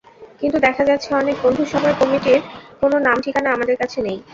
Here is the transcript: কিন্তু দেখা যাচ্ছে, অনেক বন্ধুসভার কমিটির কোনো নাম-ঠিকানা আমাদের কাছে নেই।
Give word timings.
কিন্তু 0.41 0.57
দেখা 0.65 0.83
যাচ্ছে, 0.89 1.09
অনেক 1.15 1.35
বন্ধুসভার 1.43 1.93
কমিটির 1.99 2.39
কোনো 2.81 2.95
নাম-ঠিকানা 3.07 3.49
আমাদের 3.51 3.75
কাছে 3.81 3.99
নেই। 4.01 4.17